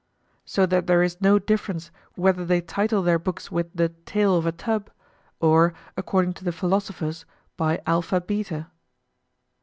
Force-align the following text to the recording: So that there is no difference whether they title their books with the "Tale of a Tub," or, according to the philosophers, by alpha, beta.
So 0.45 0.65
that 0.65 0.87
there 0.87 1.03
is 1.03 1.21
no 1.21 1.37
difference 1.37 1.91
whether 2.15 2.43
they 2.43 2.59
title 2.59 3.03
their 3.03 3.19
books 3.19 3.51
with 3.51 3.69
the 3.75 3.89
"Tale 3.89 4.35
of 4.35 4.47
a 4.47 4.51
Tub," 4.51 4.89
or, 5.39 5.75
according 5.95 6.33
to 6.41 6.43
the 6.43 6.51
philosophers, 6.51 7.23
by 7.55 7.79
alpha, 7.85 8.19
beta. 8.19 8.65